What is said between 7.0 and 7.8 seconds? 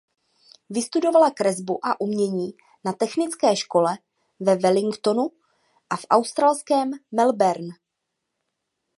Melbourne.